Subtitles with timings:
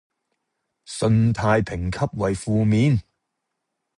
[0.83, 3.03] 信貸評級為負面